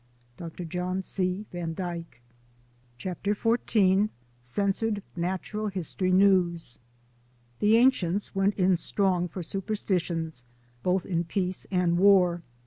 [0.37, 0.65] —Dr.
[0.65, 1.45] John C.
[1.51, 2.23] Van Dyke.
[2.97, 4.09] CHAPTER XIV
[4.41, 6.79] CENSORED NATURAL HISTORY NEWS
[7.59, 10.43] THE Ancients went in strong for superstitions
[10.81, 12.41] both in peace and war.